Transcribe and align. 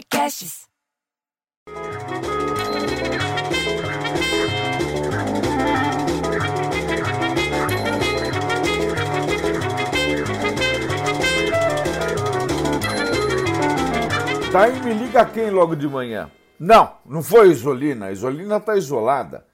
Podcasts. 0.00 0.66
Daí 14.52 14.80
me 14.82 14.94
liga 14.94 15.24
quem 15.26 15.50
logo 15.50 15.76
de 15.76 15.86
manhã? 15.86 16.30
Não, 16.58 16.94
não 17.04 17.22
foi 17.22 17.40
a 17.40 17.46
Isolina. 17.46 18.06
A 18.06 18.12
Isolina 18.12 18.56
está 18.56 18.76
isolada. 18.76 19.46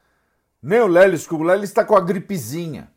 Nem 0.63 0.81
o 0.81 0.87
Lelis, 0.87 1.27
que 1.27 1.35
o 1.35 1.43
Lelis 1.43 1.71
está 1.71 1.85
com 1.85 1.97
a 1.97 2.01
gripezinha. 2.01 2.89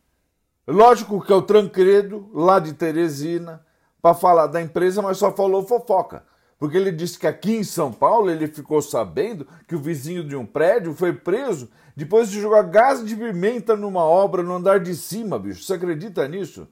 Lógico 0.67 1.19
que 1.19 1.33
é 1.33 1.35
o 1.35 1.41
Trancredo, 1.41 2.29
lá 2.31 2.59
de 2.59 2.73
Teresina, 2.73 3.65
para 4.01 4.13
falar 4.13 4.47
da 4.47 4.61
empresa, 4.61 5.01
mas 5.01 5.17
só 5.17 5.31
falou 5.31 5.65
fofoca. 5.65 6.23
Porque 6.59 6.75
ele 6.75 6.91
disse 6.91 7.17
que 7.17 7.25
aqui 7.25 7.55
em 7.55 7.63
São 7.63 7.91
Paulo 7.91 8.29
ele 8.29 8.45
ficou 8.45 8.81
sabendo 8.81 9.47
que 9.65 9.75
o 9.75 9.79
vizinho 9.79 10.25
de 10.25 10.35
um 10.35 10.45
prédio 10.45 10.93
foi 10.93 11.13
preso 11.13 11.69
depois 11.95 12.29
de 12.29 12.41
jogar 12.41 12.63
gás 12.63 13.03
de 13.03 13.15
pimenta 13.15 13.77
numa 13.77 14.03
obra 14.03 14.43
no 14.43 14.53
andar 14.53 14.81
de 14.81 14.93
cima, 14.93 15.39
bicho. 15.39 15.63
Você 15.63 15.73
acredita 15.73 16.27
nisso? 16.27 16.67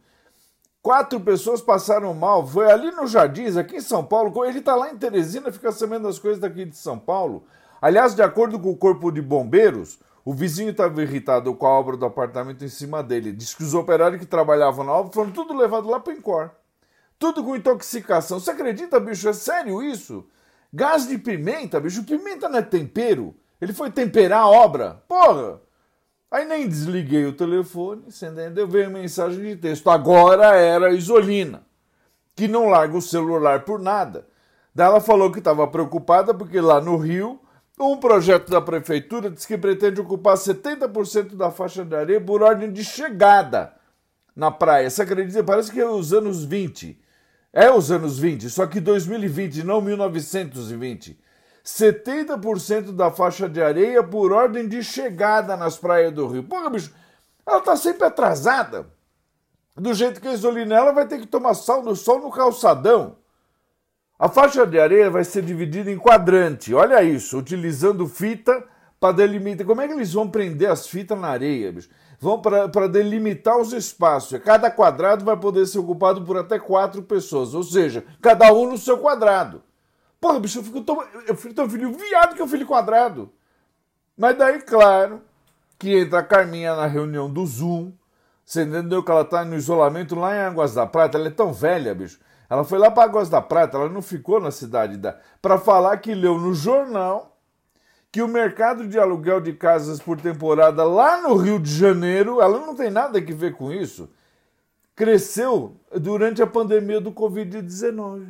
Quatro 0.81 1.21
pessoas 1.21 1.61
passaram 1.61 2.13
mal. 2.13 2.45
Foi 2.45 2.69
ali 2.69 2.91
no 2.91 3.07
Jardins, 3.07 3.55
aqui 3.55 3.77
em 3.77 3.81
São 3.81 4.03
Paulo. 4.03 4.45
Ele 4.45 4.59
está 4.59 4.75
lá 4.75 4.91
em 4.91 4.97
Teresina, 4.97 5.51
fica 5.53 5.71
sabendo 5.71 6.03
das 6.03 6.19
coisas 6.19 6.39
daqui 6.39 6.65
de 6.65 6.75
São 6.75 6.99
Paulo. 6.99 7.45
Aliás, 7.81 8.13
de 8.13 8.21
acordo 8.21 8.59
com 8.59 8.71
o 8.71 8.77
Corpo 8.77 9.09
de 9.09 9.21
Bombeiros, 9.21 9.99
o 10.25 10.33
vizinho 10.33 10.71
estava 10.71 11.01
irritado 11.01 11.53
com 11.55 11.65
a 11.65 11.69
obra 11.69 11.95
do 11.95 12.05
apartamento 12.05 12.65
em 12.65 12.69
cima 12.69 13.01
dele. 13.01 13.31
Diz 13.31 13.53
que 13.53 13.63
os 13.63 13.73
operários 13.73 14.19
que 14.19 14.25
trabalhavam 14.25 14.83
na 14.85 14.91
obra 14.91 15.13
foram 15.13 15.31
tudo 15.31 15.55
levados 15.55 15.89
lá 15.89 15.97
para 15.97 16.13
o 16.13 16.17
Incor. 16.17 16.51
Tudo 17.19 17.43
com 17.43 17.55
intoxicação. 17.55 18.39
Você 18.39 18.51
acredita, 18.51 18.99
bicho? 18.99 19.27
É 19.27 19.33
sério 19.33 19.81
isso? 19.81 20.25
Gás 20.71 21.07
de 21.07 21.17
pimenta, 21.17 21.79
bicho. 21.79 22.03
Pimenta 22.03 22.47
não 22.47 22.59
é 22.59 22.61
tempero. 22.61 23.35
Ele 23.59 23.73
foi 23.73 23.89
temperar 23.89 24.41
a 24.41 24.47
obra. 24.47 25.03
Porra! 25.07 25.61
Aí 26.29 26.45
nem 26.45 26.67
desliguei 26.67 27.25
o 27.25 27.33
telefone, 27.33 28.11
você 28.11 28.27
entendeu? 28.27 28.67
Veio 28.67 28.91
mensagem 28.91 29.41
de 29.41 29.55
texto. 29.55 29.89
Agora 29.89 30.55
era 30.55 30.87
a 30.87 30.93
Isolina, 30.93 31.65
que 32.35 32.49
não 32.49 32.67
larga 32.67 32.97
o 32.97 33.01
celular 33.01 33.63
por 33.63 33.79
nada. 33.79 34.27
Daí 34.75 34.87
ela 34.87 34.99
falou 34.99 35.31
que 35.31 35.39
estava 35.39 35.65
preocupada 35.67 36.33
porque 36.33 36.59
lá 36.59 36.81
no 36.81 36.97
Rio, 36.97 37.39
um 37.79 37.97
projeto 37.97 38.49
da 38.51 38.61
prefeitura 38.61 39.29
diz 39.29 39.45
que 39.45 39.57
pretende 39.57 40.01
ocupar 40.01 40.35
70% 40.35 41.35
da 41.35 41.49
faixa 41.49 41.85
de 41.85 41.95
areia 41.95 42.19
por 42.19 42.43
ordem 42.43 42.71
de 42.73 42.83
chegada 42.83 43.73
na 44.35 44.51
praia. 44.51 44.89
Você 44.89 45.03
acredita? 45.03 45.43
Parece 45.43 45.71
que 45.71 45.79
é 45.79 45.89
os 45.89 46.11
anos 46.11 46.43
20. 46.43 46.99
É 47.59 47.71
os 47.71 47.89
anos 47.89 48.19
20, 48.19 48.51
só 48.51 48.67
que 48.67 48.79
2020, 48.79 49.63
não 49.63 49.81
1920. 49.81 51.19
70% 51.65 52.91
da 52.91 53.09
faixa 53.09 53.49
de 53.49 53.59
areia 53.59 54.03
por 54.03 54.31
ordem 54.31 54.67
de 54.67 54.83
chegada 54.83 55.57
nas 55.57 55.75
praias 55.75 56.13
do 56.13 56.27
Rio. 56.27 56.43
Porra, 56.43 56.69
bicho, 56.69 56.93
ela 57.43 57.59
tá 57.59 57.75
sempre 57.75 58.05
atrasada. 58.05 58.85
Do 59.75 59.91
jeito 59.95 60.21
que 60.21 60.27
a 60.27 60.33
Isolinela 60.33 60.93
vai 60.93 61.07
ter 61.07 61.19
que 61.19 61.25
tomar 61.25 61.55
sol 61.55 61.81
no 61.81 61.95
sol 61.95 62.19
no 62.19 62.29
calçadão. 62.29 63.17
A 64.19 64.29
faixa 64.29 64.63
de 64.67 64.79
areia 64.79 65.09
vai 65.09 65.23
ser 65.23 65.41
dividida 65.41 65.89
em 65.89 65.97
quadrante. 65.97 66.75
Olha 66.75 67.01
isso, 67.01 67.39
utilizando 67.39 68.07
fita 68.07 68.63
para 68.99 69.13
delimitar. 69.13 69.65
Como 69.65 69.81
é 69.81 69.87
que 69.87 69.93
eles 69.93 70.13
vão 70.13 70.29
prender 70.29 70.69
as 70.69 70.87
fitas 70.87 71.19
na 71.19 71.27
areia, 71.27 71.71
bicho? 71.71 71.89
Vão 72.19 72.41
para 72.41 72.87
delimitar 72.87 73.57
os 73.57 73.73
espaços. 73.73 74.39
Cada 74.43 74.71
quadrado 74.71 75.23
vai 75.23 75.37
poder 75.37 75.67
ser 75.67 75.79
ocupado 75.79 76.23
por 76.23 76.37
até 76.37 76.57
quatro 76.57 77.03
pessoas, 77.03 77.53
ou 77.53 77.63
seja, 77.63 78.03
cada 78.21 78.51
um 78.51 78.71
no 78.71 78.77
seu 78.77 78.97
quadrado. 78.97 79.61
Porra, 80.19 80.39
bicho, 80.39 80.59
eu 80.59 80.63
fico 80.63 80.81
tão, 80.81 81.03
eu 81.27 81.35
fico 81.35 81.53
tão 81.53 81.69
filho 81.69 81.93
viado 81.93 82.35
que 82.35 82.41
eu 82.41 82.47
filho 82.47 82.65
quadrado. 82.65 83.31
Mas 84.17 84.35
daí, 84.35 84.59
claro, 84.61 85.21
que 85.77 85.95
entra 85.95 86.19
a 86.19 86.23
Carminha 86.23 86.75
na 86.75 86.87
reunião 86.87 87.31
do 87.31 87.45
Zoom. 87.45 87.91
Você 88.43 88.63
entendeu 88.63 89.03
que 89.03 89.11
ela 89.11 89.25
tá 89.25 89.45
no 89.45 89.55
isolamento 89.55 90.15
lá 90.15 90.35
em 90.35 90.39
Águas 90.39 90.73
da 90.73 90.87
Prata? 90.87 91.17
Ela 91.17 91.27
é 91.27 91.31
tão 91.31 91.53
velha, 91.53 91.93
bicho. 91.93 92.19
Ela 92.49 92.63
foi 92.63 92.79
lá 92.79 92.89
para 92.89 93.03
Águas 93.03 93.29
da 93.29 93.41
Prata, 93.41 93.77
ela 93.77 93.89
não 93.89 94.01
ficou 94.01 94.39
na 94.39 94.49
cidade 94.49 94.97
da. 94.97 95.19
para 95.41 95.59
falar 95.59 95.97
que 95.97 96.15
leu 96.15 96.39
no 96.39 96.53
jornal 96.53 97.36
que 98.17 98.21
o 98.23 98.27
mercado 98.27 98.87
de 98.87 98.97
aluguel 98.97 99.39
de 99.39 99.53
casas 99.53 99.99
por 99.99 100.19
temporada 100.19 100.83
lá 100.83 101.21
no 101.21 101.35
Rio 101.35 101.59
de 101.59 101.71
Janeiro, 101.71 102.41
ela 102.41 102.57
não 102.57 102.73
tem 102.73 102.89
nada 102.89 103.19
a 103.19 103.21
ver 103.21 103.53
com 103.53 103.71
isso, 103.71 104.09
cresceu 104.95 105.75
durante 105.91 106.41
a 106.41 106.47
pandemia 106.47 106.99
do 106.99 107.11
Covid-19. 107.11 108.25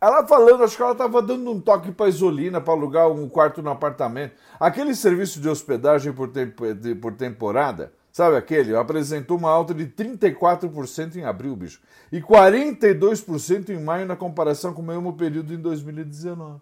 Ela 0.00 0.26
falando, 0.26 0.64
acho 0.64 0.76
que 0.76 0.82
ela 0.82 0.90
estava 0.90 1.22
dando 1.22 1.52
um 1.52 1.60
toque 1.60 1.92
para 1.92 2.08
Isolina 2.08 2.60
para 2.60 2.72
alugar 2.72 3.08
um 3.08 3.28
quarto 3.28 3.62
no 3.62 3.70
apartamento. 3.70 4.34
Aquele 4.58 4.92
serviço 4.96 5.38
de 5.38 5.48
hospedagem 5.48 6.12
por, 6.12 6.26
tempo, 6.32 6.64
por 7.00 7.12
temporada, 7.12 7.92
sabe 8.10 8.36
aquele? 8.36 8.74
Apresentou 8.74 9.38
uma 9.38 9.52
alta 9.52 9.72
de 9.72 9.86
34% 9.86 11.14
em 11.14 11.24
abril, 11.24 11.54
bicho. 11.54 11.80
E 12.10 12.20
42% 12.20 13.68
em 13.68 13.78
maio 13.78 14.04
na 14.04 14.16
comparação 14.16 14.74
com 14.74 14.82
o 14.82 14.84
mesmo 14.84 15.12
período 15.12 15.54
em 15.54 15.58
2019. 15.58 16.60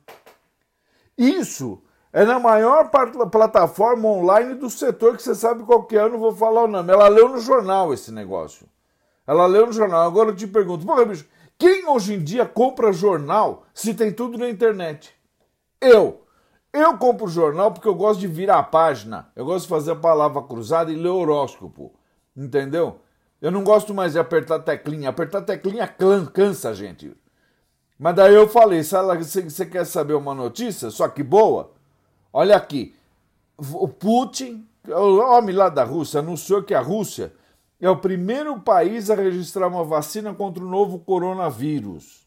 Isso 1.17 1.83
é 2.13 2.25
na 2.25 2.39
maior 2.39 2.91
plataforma 3.31 4.09
online 4.09 4.55
do 4.55 4.71
setor 4.71 5.17
que 5.17 5.23
você 5.23 5.35
sabe 5.35 5.63
qual 5.65 5.85
que 5.85 5.97
é, 5.97 6.03
eu 6.03 6.11
não 6.11 6.19
vou 6.19 6.35
falar 6.35 6.65
o 6.65 6.69
nome. 6.69 6.93
Ela 6.93 7.09
leu 7.09 7.29
no 7.29 7.39
jornal 7.39 7.93
esse 7.93 8.11
negócio. 8.11 8.67
Ela 9.27 9.47
leu 9.47 9.67
no 9.67 9.73
jornal. 9.73 10.07
Agora 10.07 10.31
eu 10.31 10.37
te 10.37 10.47
pergunto, 10.47 10.87
porra, 10.87 11.05
bicho, 11.05 11.27
quem 11.59 11.87
hoje 11.87 12.15
em 12.15 12.25
dia 12.25 12.47
compra 12.47 12.93
jornal 12.93 13.65
se 13.75 13.93
tem 13.93 14.13
tudo 14.13 14.39
na 14.39 14.49
internet? 14.49 15.15
Eu. 15.81 16.23
Eu 16.73 16.97
compro 16.97 17.29
jornal 17.29 17.73
porque 17.73 17.89
eu 17.89 17.95
gosto 17.95 18.21
de 18.21 18.27
virar 18.27 18.59
a 18.59 18.63
página. 18.63 19.31
Eu 19.37 19.45
gosto 19.45 19.65
de 19.65 19.71
fazer 19.71 19.93
a 19.93 19.97
palavra 19.97 20.43
cruzada 20.43 20.91
e 20.91 20.97
ler 20.97 21.09
horóscopo. 21.09 21.93
Entendeu? 22.37 23.01
Eu 23.41 23.51
não 23.51 23.63
gosto 23.63 23.93
mais 23.93 24.13
de 24.13 24.19
apertar 24.19 24.61
teclinha. 24.61 25.11
Apertar 25.11 25.43
teclinha 25.43 25.87
cansa, 26.33 26.73
gente. 26.73 27.15
Mas 27.99 28.15
daí 28.15 28.35
eu 28.35 28.49
falei, 28.49 28.83
se 28.83 29.43
você 29.43 29.67
quer 29.67 29.85
saber 29.85 30.15
uma 30.15 30.35
notícia, 30.35 30.89
só 30.91 31.09
que 31.09 31.23
boa? 31.23 31.73
Olha 32.39 32.57
aqui. 32.57 32.95
O 33.59 33.89
Putin, 33.89 34.65
o 34.87 35.19
homem 35.19 35.57
lá 35.57 35.69
da 35.69 35.83
Rússia, 35.83 36.21
anunciou 36.21 36.63
que 36.63 36.73
a 36.73 36.81
Rússia 36.81 37.33
é 37.81 37.91
o 37.91 37.97
primeiro 37.97 38.61
país 38.61 39.11
a 39.11 39.17
registrar 39.17 39.67
uma 39.67 39.83
vacina 39.83 40.33
contra 40.33 40.63
o 40.63 40.69
novo 40.69 41.01
coronavírus. 41.01 42.25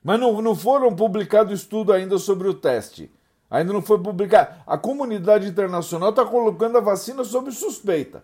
Mas 0.00 0.20
não, 0.20 0.40
não 0.40 0.54
foram 0.54 0.94
publicados 0.94 1.60
estudos 1.60 1.92
ainda 1.92 2.18
sobre 2.18 2.46
o 2.46 2.54
teste. 2.54 3.10
Ainda 3.50 3.72
não 3.72 3.82
foi 3.82 3.98
publicado. 4.00 4.54
A 4.64 4.78
comunidade 4.78 5.48
internacional 5.48 6.10
está 6.10 6.24
colocando 6.24 6.78
a 6.78 6.80
vacina 6.80 7.24
sob 7.24 7.50
suspeita. 7.50 8.22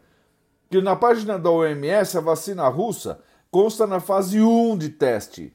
Que 0.70 0.80
na 0.80 0.94
página 0.94 1.36
da 1.36 1.50
OMS, 1.50 2.16
a 2.16 2.20
vacina 2.20 2.68
russa 2.68 3.18
consta 3.50 3.88
na 3.88 3.98
fase 3.98 4.40
1 4.40 4.78
de 4.78 4.90
teste. 4.90 5.52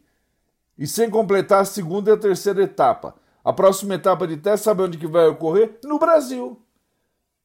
E 0.78 0.86
sem 0.86 1.10
completar 1.10 1.62
a 1.62 1.66
segunda 1.66 2.12
e 2.12 2.14
a 2.16 2.18
terceira 2.18 2.62
etapa. 2.64 3.16
A 3.44 3.52
próxima 3.52 3.96
etapa 3.96 4.26
de 4.26 4.38
teste, 4.38 4.64
sabe 4.64 4.84
onde 4.84 4.98
que 4.98 5.08
vai 5.08 5.28
ocorrer? 5.28 5.78
No 5.84 6.00
Brasil 6.00 6.64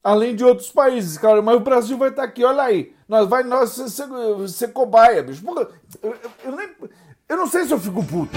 além 0.03 0.35
de 0.35 0.45
outros 0.45 0.71
países, 0.71 1.19
cara. 1.19 1.43
Mas 1.43 1.57
o 1.57 1.61
Brasil 1.61 1.99
vai 1.99 2.11
estar 2.11 2.23
aqui, 2.23 2.45
olha 2.45 2.63
aí. 2.63 2.95
Nós 3.09 3.29
vai 3.29 3.43
nós 3.43 3.71
ser, 3.71 3.89
ser, 3.89 4.09
ser 4.49 4.69
cobaia, 4.73 5.23
bicho. 5.23 5.43
eu, 6.45 6.57
nem, 6.57 6.69
eu 7.29 7.37
não 7.37 7.47
sei 7.47 7.65
se 7.65 7.73
eu 7.73 7.81
fico 7.81 8.05
puto. 8.05 8.33